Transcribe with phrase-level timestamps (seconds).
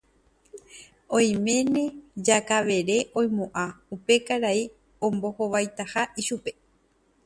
[1.15, 1.83] oiméne
[2.27, 3.65] Jakavere oimo'ã
[3.95, 4.61] upe karai
[5.07, 6.51] ombohovaitaha ichupe.